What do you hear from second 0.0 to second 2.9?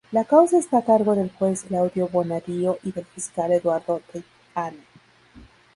La causa está a cargo del juez Claudio Bonadío